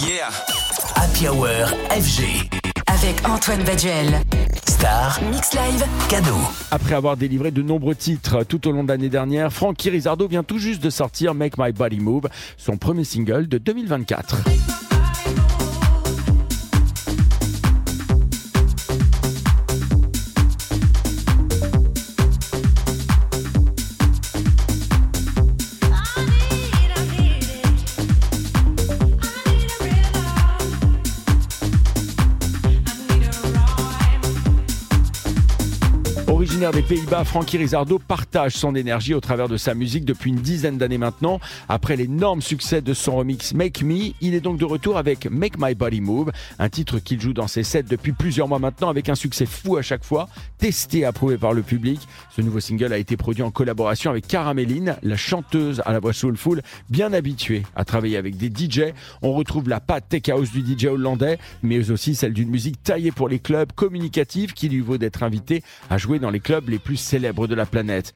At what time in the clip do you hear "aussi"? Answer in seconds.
61.90-62.14